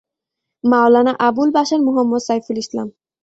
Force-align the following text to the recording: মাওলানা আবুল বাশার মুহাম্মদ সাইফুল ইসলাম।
মাওলানা 0.63 1.13
আবুল 1.27 1.49
বাশার 1.55 1.81
মুহাম্মদ 1.87 2.21
সাইফুল 2.27 2.57
ইসলাম। 2.57 2.87